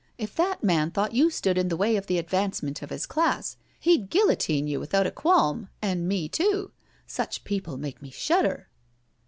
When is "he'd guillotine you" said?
3.79-4.79